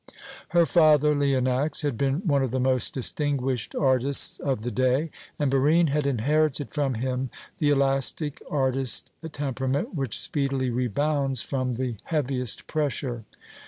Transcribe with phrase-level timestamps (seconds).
[0.49, 5.51] Her father, Leonax, had been one of the most distinguished artists of the day, and
[5.51, 12.65] Barine had inherited from him the elastic artist temperament which speedily rebounds from the heaviest
[12.65, 13.25] pressure.